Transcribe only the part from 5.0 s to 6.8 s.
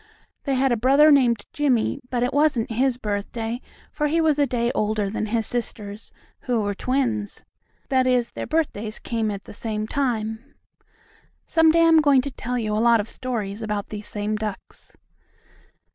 than his sisters, who were